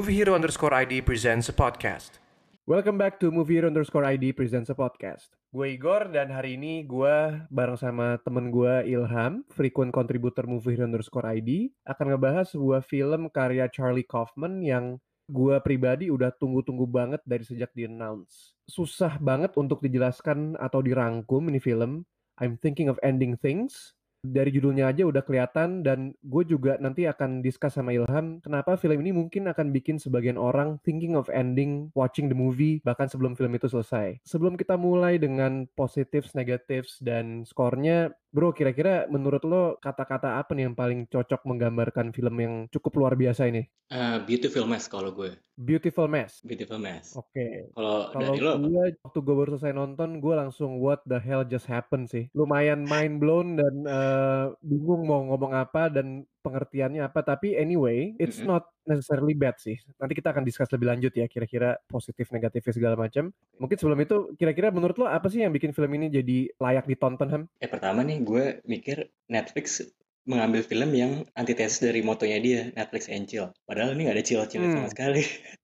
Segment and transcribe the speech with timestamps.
[0.00, 2.24] Movie Hero underscore ID presents a podcast.
[2.64, 5.28] Welcome back to Movie Hero underscore ID presents a podcast.
[5.52, 10.88] Gue Igor dan hari ini gue bareng sama temen gue Ilham, frequent contributor Movie Hero
[10.88, 14.96] underscore ID, akan ngebahas sebuah film karya Charlie Kaufman yang
[15.28, 18.56] gue pribadi udah tunggu-tunggu banget dari sejak di announce.
[18.72, 22.08] Susah banget untuk dijelaskan atau dirangkum ini film.
[22.40, 27.40] I'm thinking of ending things dari judulnya aja udah kelihatan dan gue juga nanti akan
[27.40, 32.28] discuss sama Ilham kenapa film ini mungkin akan bikin sebagian orang thinking of ending watching
[32.28, 34.20] the movie bahkan sebelum film itu selesai.
[34.22, 40.70] Sebelum kita mulai dengan positives, negatives dan skornya, bro kira-kira menurut lo kata-kata apa nih
[40.70, 43.66] yang paling cocok menggambarkan film yang cukup luar biasa ini?
[43.90, 45.34] Uh, beautiful mess kalau gue.
[45.58, 46.38] Beautiful mess.
[46.46, 47.12] Beautiful mess.
[47.18, 47.34] Oke.
[47.34, 47.52] Okay.
[47.74, 48.52] Kalau dari lo?
[48.62, 52.30] Gue waktu gue baru selesai nonton, gue langsung what the hell just happened sih.
[52.32, 57.20] Lumayan mind blown dan uh, bingung mau ngomong apa dan pengertiannya apa.
[57.22, 58.50] Tapi anyway, it's mm -hmm.
[58.56, 59.76] not necessarily bad sih.
[60.00, 63.30] Nanti kita akan discuss lebih lanjut ya, kira-kira positif negatifnya segala macam.
[63.60, 67.28] Mungkin sebelum itu, kira-kira menurut lo apa sih yang bikin film ini jadi layak ditonton
[67.30, 67.42] Ham?
[67.62, 69.84] Eh pertama nih, gue mikir Netflix
[70.28, 74.44] mengambil film yang antitesis dari motonya dia Netflix and chill padahal ini gak ada chill
[74.46, 74.76] chill hmm.
[74.76, 75.22] sama sekali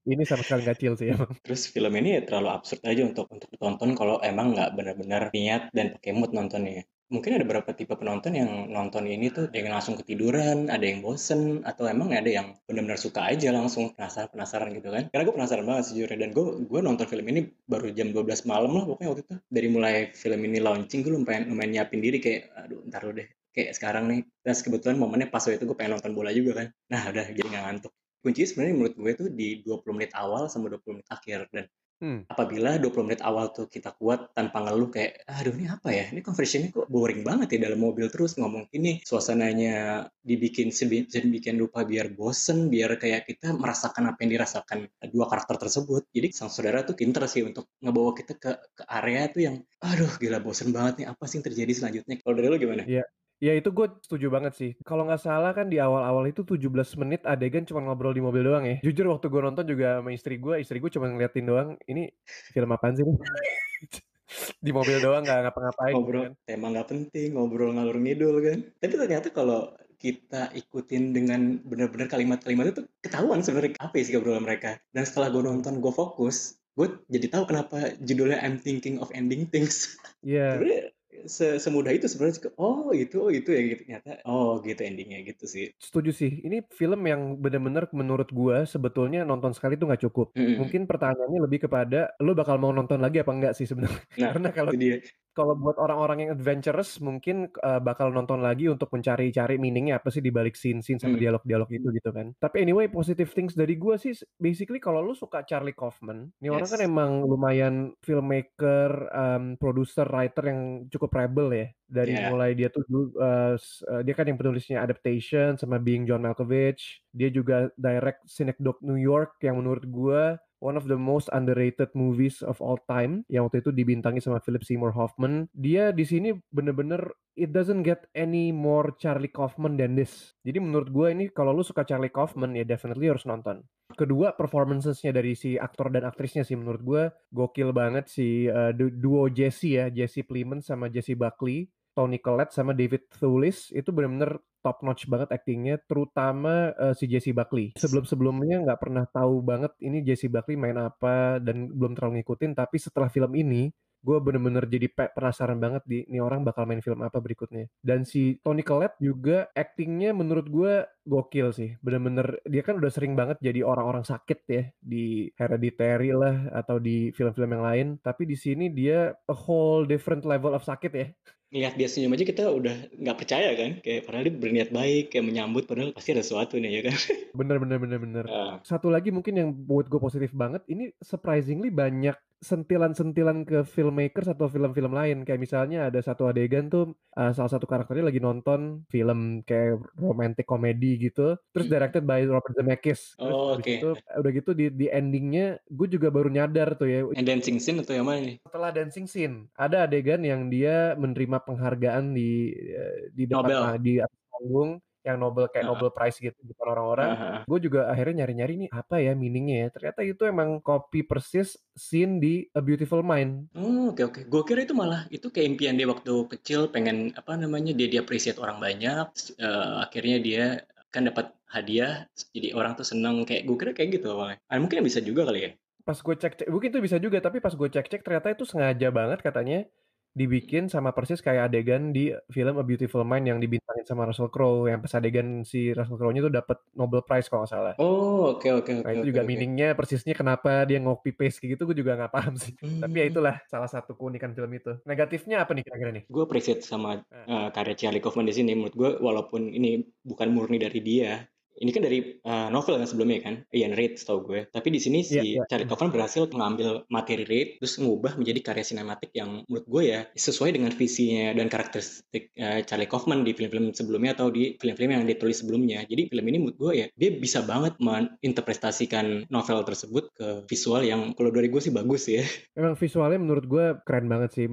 [0.09, 3.53] ini sama sekali gak chill sih emang terus film ini terlalu absurd aja untuk untuk
[3.53, 8.35] ditonton kalau emang nggak benar-benar niat dan pakai mood nontonnya mungkin ada beberapa tipe penonton
[8.35, 12.99] yang nonton ini tuh yang langsung ketiduran, ada yang bosen, atau emang ada yang benar-benar
[12.99, 15.09] suka aja langsung penasaran-penasaran gitu kan.
[15.11, 17.41] Karena gue penasaran banget sejujurnya, dan gue gue nonton film ini
[17.71, 19.35] baru jam 12 malam lah pokoknya waktu itu.
[19.47, 23.29] Dari mulai film ini launching, gue lumayan, lumayan nyiapin diri kayak, aduh ntar dulu deh,
[23.57, 26.69] kayak sekarang nih terus kebetulan momennya pas waktu itu gue pengen nonton bola juga kan
[26.93, 30.69] nah udah jadi nggak ngantuk kuncinya sebenarnya menurut gue tuh di 20 menit awal sama
[30.69, 31.65] 20 menit akhir dan
[31.97, 32.29] Hmm.
[32.29, 36.05] Apabila 20 menit awal tuh kita kuat tanpa ngeluh kayak, aduh ini apa ya?
[36.13, 41.89] Ini conversionnya kok boring banget ya dalam mobil terus ngomong ini suasananya dibikin sedemikian rupa
[41.89, 46.05] biar bosen, biar kayak kita merasakan apa yang dirasakan dua karakter tersebut.
[46.13, 50.13] Jadi sang saudara tuh pinter sih untuk ngebawa kita ke ke area tuh yang, aduh
[50.21, 52.21] gila bosen banget nih apa sih yang terjadi selanjutnya?
[52.21, 52.85] Kalau dari lo gimana?
[52.85, 54.71] Iya, Ya itu gue setuju banget sih.
[54.81, 58.65] Kalau nggak salah kan di awal-awal itu 17 menit adegan cuma ngobrol di mobil doang
[58.65, 58.81] ya.
[58.81, 62.09] Jujur waktu gue nonton juga sama istri gue, istri gue cuma ngeliatin doang, ini
[62.57, 63.05] film apaan sih?
[64.65, 65.93] di mobil doang nggak ngapa-ngapain.
[65.93, 66.33] Gitu ngobrol, kan.
[66.49, 68.59] tema nggak penting, ngobrol ngalur ngidul kan.
[68.81, 74.81] Tapi ternyata kalau kita ikutin dengan benar-benar kalimat-kalimat itu ketahuan sebenarnya apa sih obrolan mereka.
[74.97, 79.45] Dan setelah gue nonton, gue fokus, gue jadi tahu kenapa judulnya I'm Thinking of Ending
[79.53, 80.01] Things.
[80.25, 80.57] Iya.
[80.65, 80.96] Yeah
[81.27, 83.83] se semudah itu sebenarnya oh itu oh itu ya gitu.
[83.87, 85.71] Ternyata oh gitu endingnya gitu sih.
[85.79, 86.43] Setuju sih.
[86.43, 90.33] Ini film yang benar-benar menurut gua sebetulnya nonton sekali tuh nggak cukup.
[90.35, 90.57] Mm -hmm.
[90.63, 94.03] mungkin pertanyaannya lebih kepada lo bakal mau nonton lagi apa enggak sih sebenarnya?
[94.19, 95.03] Nah, karena kalau dia
[95.37, 100.25] kalau buat orang-orang yang adventurous mungkin uh, bakal nonton lagi untuk mencari-cari meaningnya apa sih
[100.25, 102.33] di balik scene-scene sama dialog dialog-dialog itu gitu kan.
[102.41, 106.57] Tapi anyway positive things dari gue sih basically kalau lu suka Charlie Kaufman, ini yes.
[106.57, 111.69] orang kan emang lumayan filmmaker, um, producer, writer yang cukup rebel ya.
[111.87, 112.33] Dari yeah.
[112.33, 112.83] mulai dia tuh
[113.21, 113.55] uh,
[114.03, 117.05] dia kan yang penulisnya Adaptation sama Being John Malkovich.
[117.13, 120.23] Dia juga direct Synecdoche New York yang menurut gue
[120.61, 124.65] one of the most underrated movies of all time yang waktu itu dibintangi sama Philip
[124.65, 125.49] Seymour Hoffman.
[125.53, 130.33] Dia di sini bener-bener it doesn't get any more Charlie Kaufman than this.
[130.43, 133.61] Jadi menurut gue ini kalau lu suka Charlie Kaufman ya definitely harus nonton.
[133.93, 139.29] Kedua performancesnya dari si aktor dan aktrisnya sih menurut gue gokil banget si uh, duo
[139.31, 141.69] Jesse ya, Jesse Plemons sama Jesse Buckley.
[141.97, 144.37] Tony Collette sama David Thewlis itu benar-benar
[144.67, 147.71] top notch banget actingnya, terutama uh, si Jesse Buckley.
[147.79, 152.83] Sebelum-sebelumnya nggak pernah tahu banget ini Jesse Buckley main apa dan belum terlalu ngikutin, tapi
[152.83, 153.71] setelah film ini
[154.07, 157.67] gue bener-bener jadi penasaran banget di ini orang bakal main film apa berikutnya.
[157.83, 161.75] Dan si Tony Collette juga actingnya menurut gue gokil sih.
[161.83, 167.11] Bener-bener dia kan udah sering banget jadi orang-orang sakit ya di Hereditary lah atau di
[167.11, 167.87] film-film yang lain.
[167.99, 171.07] Tapi di sini dia a whole different level of sakit ya
[171.55, 173.71] Lihat dia senyum aja kita udah nggak percaya kan?
[173.81, 176.97] Kayak padahal dia berniat baik kayak menyambut padahal pasti ada sesuatu nih ya kan?
[177.39, 178.25] Bener bener bener bener.
[178.27, 178.59] Uh.
[178.67, 182.17] satu lagi mungkin yang buat gue positif banget ini surprisingly banyak
[182.47, 187.67] sentilan-sentilan ke filmmakers atau film-film lain kayak misalnya ada satu adegan tuh uh, salah satu
[187.67, 191.75] karakternya lagi nonton film kayak romantic komedi gitu terus hmm.
[191.75, 193.83] directed by Robert Zemeckis terus oh, okay.
[193.83, 197.83] itu udah gitu di di endingnya gue juga baru nyadar tuh ya And dancing scene
[197.83, 203.11] atau yang mana nih setelah dancing scene ada adegan yang dia menerima penghargaan di eh,
[203.11, 203.83] di depan Nobel.
[203.83, 203.93] di
[204.31, 204.71] panggung
[205.07, 205.71] yang Nobel kayak uh.
[205.71, 207.09] Nobel Prize gitu depan orang-orang.
[207.09, 207.39] Uh -huh.
[207.47, 209.69] Gue juga akhirnya nyari-nyari nih apa ya meaningnya ya.
[209.71, 213.55] Ternyata itu emang copy persis scene di A Beautiful Mind.
[213.55, 214.13] Oh, oke okay, oke.
[214.19, 214.23] Okay.
[214.27, 218.01] Gue kira itu malah itu kayak impian dia waktu kecil pengen apa namanya dia dia
[218.03, 219.07] appreciate orang banyak.
[219.39, 220.45] Uh, akhirnya dia
[220.91, 224.83] kan dapat hadiah jadi orang tuh seneng kayak gue kira kayak gitu awalnya ah, mungkin
[224.83, 225.51] bisa juga kali ya
[225.87, 228.43] pas gue cek, cek mungkin itu bisa juga tapi pas gue cek cek ternyata itu
[228.43, 229.71] sengaja banget katanya
[230.17, 234.65] dibikin sama persis kayak adegan di film A Beautiful Mind yang dibintangin sama Russell Crowe
[234.65, 237.75] yang pas adegan si Russell Crowe-nya tuh dapat Nobel Prize kalau nggak salah.
[237.77, 239.29] Oh, oke okay, oke okay, Nah, itu okay, juga okay.
[239.29, 242.57] meaningnya persisnya kenapa dia ngopi paste kayak gitu gue juga nggak paham sih.
[242.65, 242.81] Hmm.
[242.81, 243.13] Tapi ya hmm.
[243.13, 244.73] itulah salah satu keunikan film itu.
[244.89, 246.05] Negatifnya apa nih kira-kira nih?
[246.09, 248.57] Gue appreciate sama uh, karya Charlie Kaufman di sini.
[248.57, 253.19] Menurut gue walaupun ini bukan murni dari dia, ini kan dari uh, novel kan sebelumnya
[253.25, 254.49] kan Ian Reid tau gue.
[254.49, 255.47] Tapi di sini si yeah, yeah.
[255.49, 260.01] Charlie Kaufman berhasil mengambil materi Reid terus mengubah menjadi karya sinematik yang menurut gue ya
[260.13, 265.05] sesuai dengan visinya dan karakteristik uh, Charlie Kaufman di film-film sebelumnya atau di film-film yang
[265.09, 265.85] ditulis sebelumnya.
[265.89, 271.17] Jadi film ini menurut gue ya dia bisa banget menginterpretasikan novel tersebut ke visual yang
[271.17, 272.25] kalau dari gue sih bagus ya.
[272.59, 274.47] Emang visualnya menurut gue keren banget sih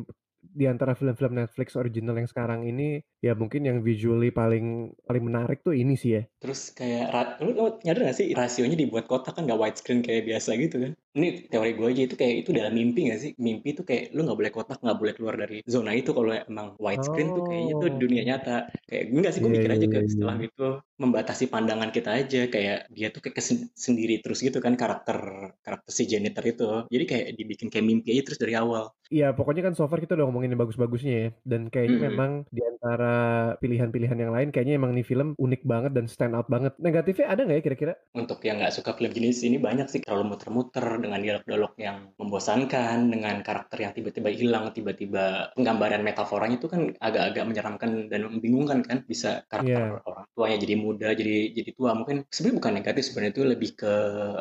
[0.54, 5.66] di antara film-film Netflix original yang sekarang ini ya mungkin yang visually paling paling menarik
[5.66, 6.24] tuh ini sih ya.
[6.38, 10.54] Terus kayak lu, lu nyadar gak sih rasionya dibuat kotak kan gak widescreen kayak biasa
[10.60, 10.92] gitu kan?
[11.14, 13.32] Ini teori gue aja itu kayak itu dalam mimpi gak sih?
[13.38, 16.78] Mimpi tuh kayak lu gak boleh kotak gak boleh keluar dari zona itu kalau emang
[16.78, 17.36] widescreen oh.
[17.42, 18.26] tuh kayaknya tuh dunia oh.
[18.30, 18.58] nyata.
[18.86, 20.48] Kayak gue gak sih gue yeah, mikir aja yeah, ke setelah yeah.
[20.52, 23.36] itu membatasi pandangan kita aja kayak dia tuh kayak
[23.74, 25.18] sendiri terus gitu kan karakter
[25.64, 26.70] karakter si janitor itu.
[26.92, 28.92] Jadi kayak dibikin kayak mimpi aja terus dari awal.
[29.14, 32.10] Iya pokoknya kan so far kita udah ngomongin yang bagus-bagusnya ya dan kayaknya -hmm.
[32.10, 33.16] memang di antara
[33.62, 36.74] pilihan-pilihan yang lain kayaknya emang nih film unik banget dan stand out banget.
[36.82, 37.94] Negatifnya ada nggak ya kira-kira?
[38.18, 43.14] Untuk yang nggak suka film jenis ini banyak sih terlalu muter-muter dengan dialog-dialog yang membosankan,
[43.14, 49.06] dengan karakter yang tiba-tiba hilang, tiba-tiba penggambaran metaforanya itu kan agak-agak menyeramkan dan membingungkan kan.
[49.06, 50.10] Bisa karakter yeah.
[50.10, 51.94] orang tuanya jadi muda, jadi jadi tua.
[51.94, 53.94] Mungkin sebenarnya bukan negatif sebenarnya itu lebih ke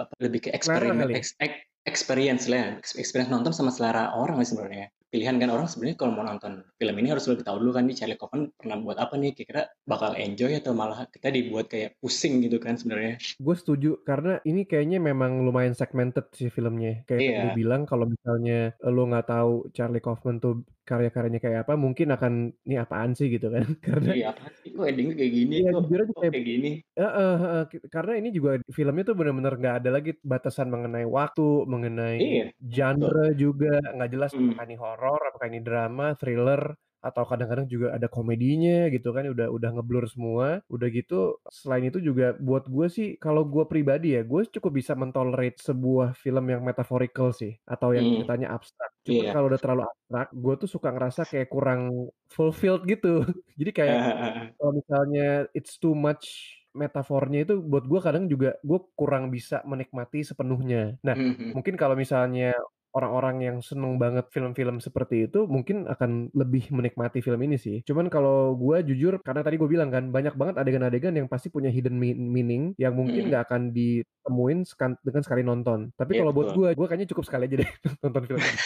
[0.09, 1.37] apa, lebih ke eksperimen, eks,
[1.82, 6.64] experience lah, experience nonton sama selera orang sebenarnya pilihan kan orang sebenarnya kalau mau nonton
[6.81, 9.69] film ini harus lebih tahu dulu kan nih Charlie Kaufman pernah buat apa nih kira-kira
[9.84, 13.20] bakal enjoy atau malah kita dibuat kayak pusing gitu kan sebenarnya.
[13.37, 17.05] Gue setuju karena ini kayaknya memang lumayan segmented sih filmnya.
[17.05, 17.40] Kayak yeah.
[17.44, 22.32] gue bilang kalau misalnya lo nggak tahu Charlie Kaufman tuh karya-karyanya kayak apa mungkin akan
[22.67, 23.31] ini apaan sih?
[23.32, 23.64] gitu kan.
[23.87, 24.70] Karena iya apaan sih?
[24.75, 25.55] Kok endingnya kayak gini?
[25.62, 26.70] Iya, kok, kayak, kayak gini?
[26.99, 31.64] uh, uh, uh, karena ini juga filmnya tuh benar-benar nggak ada lagi batasan mengenai waktu
[31.64, 33.40] mengenai iya, genre betul.
[33.50, 34.52] juga nggak jelas hmm.
[34.52, 36.62] apakah ini horor apakah ini drama thriller
[37.02, 40.62] atau kadang-kadang juga ada komedinya gitu kan udah udah ngeblur semua.
[40.70, 44.94] Udah gitu selain itu juga buat gue sih kalau gue pribadi ya gue cukup bisa
[44.94, 48.14] mentolerate sebuah film yang metaphorical sih atau yang hmm.
[48.23, 49.35] ceritanya abstrak cuma yeah.
[49.35, 51.83] kalau udah terlalu abstrak gue tuh suka ngerasa kayak kurang
[52.31, 53.23] fulfilled gitu
[53.59, 53.99] jadi kayak
[54.59, 60.25] kalau misalnya it's too much metafornya itu buat gue kadang juga gue kurang bisa menikmati
[60.25, 60.97] sepenuhnya.
[61.05, 61.51] Nah, mm -hmm.
[61.53, 62.57] mungkin kalau misalnya
[62.93, 67.81] orang-orang yang seneng banget film-film seperti itu mungkin akan lebih menikmati film ini sih.
[67.89, 71.73] Cuman kalau gue jujur karena tadi gue bilang kan banyak banget adegan-adegan yang pasti punya
[71.73, 73.49] hidden meaning yang mungkin nggak hmm.
[73.50, 74.59] akan ditemuin
[75.00, 75.89] dengan sekali nonton.
[75.97, 77.71] Tapi yeah, kalau buat gue, gue kayaknya cukup sekali aja deh
[78.05, 78.61] nonton film ini.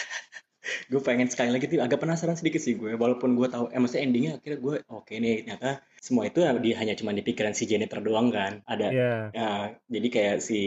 [0.91, 4.03] gue pengen sekali lagi tuh agak penasaran sedikit sih gue walaupun gue tahu eh maksudnya
[4.03, 7.67] endingnya akhirnya gue oke okay nih ternyata semua itu di, hanya cuma di pikiran si
[7.67, 8.63] janitor doang kan.
[8.63, 9.21] Ada yeah.
[9.35, 10.59] uh, jadi kayak si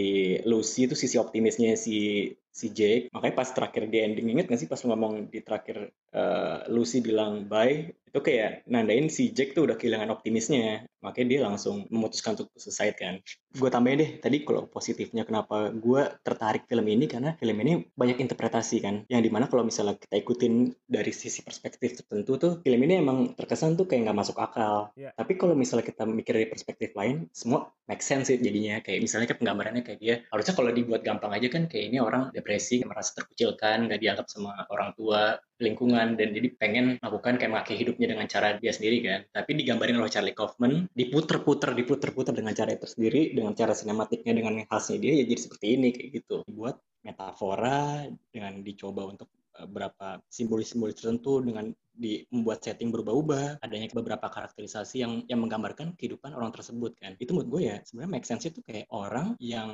[0.44, 3.08] Lucy itu sisi optimisnya si si Jake.
[3.14, 7.48] Makanya pas terakhir di ending inget gak sih pas ngomong di terakhir uh, Lucy bilang
[7.48, 10.82] bye itu kayak nandain si Jack tuh udah kehilangan optimisnya.
[11.00, 13.22] Makanya dia langsung memutuskan untuk selesai kan.
[13.54, 18.18] Gue tambahin deh tadi kalau positifnya kenapa gue tertarik film ini karena film ini banyak
[18.18, 19.06] interpretasi kan.
[19.06, 23.38] Yang di mana kalau misalnya kita ikutin dari sisi perspektif tertentu tuh film ini emang
[23.38, 24.90] terkesan tuh kayak nggak masuk akal.
[24.98, 25.14] Yeah.
[25.14, 28.78] tapi kalau misalnya kita mikir dari perspektif lain semua make sense sih jadinya.
[28.80, 32.30] Kayak misalnya kayak penggambarannya kayak dia harusnya kalau dibuat gampang aja kan kayak ini orang
[32.30, 37.78] depresi merasa terkucilkan nggak dianggap sama orang tua lingkungan dan jadi pengen melakukan kayak mengakhiri
[37.84, 39.20] hidupnya dengan cara dia sendiri kan.
[39.34, 44.54] Tapi digambarin oleh Charlie Kaufman diputer-puter diputer-puter dengan cara itu sendiri dengan cara sinematiknya dengan
[44.64, 46.36] khasnya dia ya jadi seperti ini kayak gitu.
[46.46, 53.92] Dibuat metafora dengan dicoba untuk eh, berapa simbol-simbol tertentu dengan di membuat setting berubah-ubah, adanya
[53.92, 57.12] beberapa karakterisasi yang yang menggambarkan kehidupan orang tersebut kan.
[57.20, 59.70] Itu menurut gue ya sebenarnya make sense itu kayak orang yang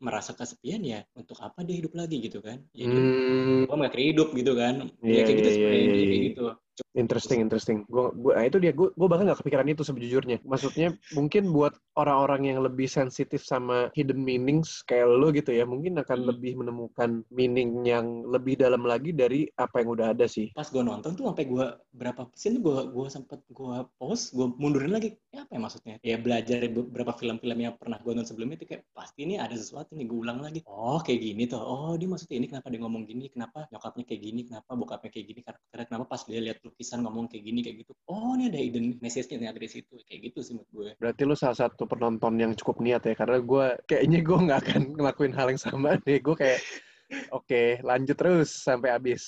[0.00, 2.64] merasa kesepian ya untuk apa dia hidup lagi gitu kan.
[2.72, 3.68] Jadi hmm.
[3.68, 4.88] gue mengakhiri hidup gitu kan.
[5.04, 6.08] Yeah, ya kayak gitu yeah, sebenarnya yeah, yeah.
[6.08, 6.46] kayak gitu.
[6.96, 7.84] Interesting, interesting.
[7.92, 8.72] Gue, gue, nah itu dia.
[8.72, 10.40] Gue, bahkan gak kepikiran itu sejujurnya.
[10.48, 16.00] Maksudnya mungkin buat orang-orang yang lebih sensitif sama hidden meanings kayak lo gitu ya, mungkin
[16.00, 16.28] akan hmm.
[16.32, 20.48] lebih menemukan meaning yang lebih dalam lagi dari apa yang udah ada sih.
[20.56, 24.96] Pas gue nonton tuh sampai gue berapa scene gue, gue sempet gue post, gue mundurin
[24.96, 25.12] lagi.
[25.32, 25.94] Ya apa ya maksudnya?
[26.00, 29.92] Ya belajar beberapa film-film yang pernah gue nonton sebelumnya itu kayak pasti ini ada sesuatu
[29.92, 30.08] nih.
[30.08, 30.64] Gue ulang lagi.
[30.64, 31.60] Oh kayak gini tuh.
[31.60, 33.28] Oh dia maksudnya ini kenapa dia ngomong gini?
[33.28, 34.40] Kenapa nyokapnya kayak gini?
[34.48, 35.40] Kenapa bokapnya kayak gini?
[35.44, 37.92] Karakternya kenapa pas dia lihat lukis lukisan ngomong kayak gini kayak gitu.
[38.06, 40.90] Oh ini ada hidden message-nya ternyata dari situ kayak gitu sih menurut gue.
[41.02, 44.82] Berarti lu salah satu penonton yang cukup niat ya karena gue kayaknya gue nggak akan
[45.02, 46.22] ngelakuin hal yang sama deh.
[46.22, 46.62] Gue kayak
[47.34, 49.22] oke okay, lanjut terus sampai habis.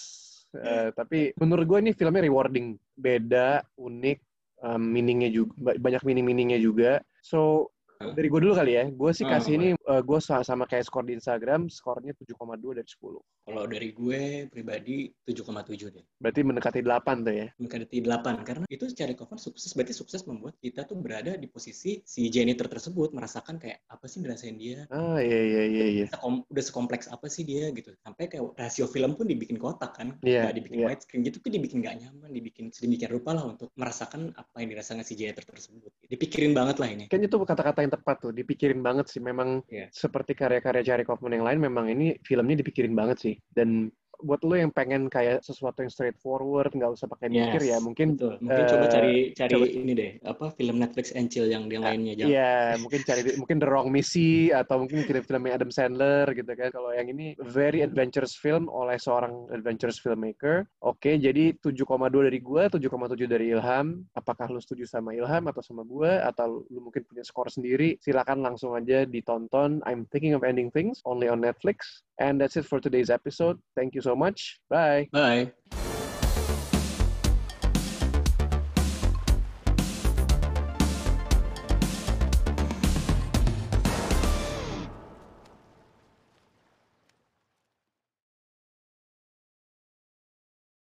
[0.55, 2.79] Uh, tapi menurut gue ini filmnya rewarding.
[2.95, 4.19] Beda unik
[4.63, 7.03] um, meaningnya juga banyak meaning meaningnya juga.
[7.27, 8.87] So dari gue dulu kali ya.
[8.87, 12.89] Gue sih kasih hmm, ini, uh, gue sama kayak skor di Instagram, skornya 7,2 dari
[12.89, 13.49] 10.
[13.49, 16.05] Kalau dari gue pribadi 7,7 deh.
[16.21, 17.49] Berarti mendekati 8 tuh ya?
[17.57, 18.45] Mendekati 8.
[18.45, 22.69] Karena itu secara cover sukses, berarti sukses membuat kita tuh berada di posisi si janitor
[22.69, 24.85] tersebut, merasakan kayak, apa sih dirasain dia?
[24.93, 25.87] Ah, iya, iya, iya.
[26.05, 26.07] iya.
[26.53, 27.97] Udah sekompleks apa sih dia gitu.
[28.05, 30.21] Sampai kayak rasio film pun dibikin kotak kan.
[30.21, 30.49] Iya.
[30.49, 30.89] Yeah, dibikin yeah.
[30.93, 35.01] widescreen gitu tuh dibikin gak nyaman, dibikin sedemikian rupa lah untuk merasakan apa yang dirasakan
[35.01, 35.89] si janitor tersebut.
[36.05, 37.05] Dipikirin banget lah ini.
[37.09, 39.25] Kayaknya itu kata-kata yang tepat tuh, dipikirin banget sih.
[39.25, 39.78] Memang yeah.
[39.87, 43.35] Seperti karya-karya Jerry Kaufman yang lain, memang ini filmnya dipikirin banget sih.
[43.47, 43.87] Dan
[44.23, 48.19] buat lo yang pengen kayak sesuatu yang straightforward nggak usah pakai mikir yes, ya mungkin
[48.19, 48.35] betul.
[48.43, 51.87] mungkin uh, coba cari cari coba, ini deh apa film Netflix and chill yang yang
[51.87, 52.31] lainnya jangan.
[52.31, 56.69] iya mungkin cari mungkin The Wrong Missy atau mungkin film-filmnya Adam Sandler gitu kan.
[56.75, 60.67] Kalau yang ini very adventurous film oleh seorang adventurous filmmaker.
[60.83, 61.85] Oke okay, jadi 7,2
[62.29, 64.03] dari gue 7,7 dari Ilham.
[64.15, 68.43] Apakah lo setuju sama Ilham atau sama gue atau lo mungkin punya skor sendiri silakan
[68.43, 69.81] langsung aja ditonton.
[69.87, 73.95] I'm thinking of ending things only on Netflix and that's it for today's episode thank
[73.95, 74.61] you so much.
[74.69, 75.09] Bye.
[75.13, 75.53] Bye.